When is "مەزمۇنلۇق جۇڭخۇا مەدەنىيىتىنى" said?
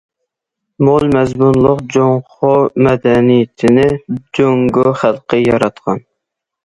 1.15-3.87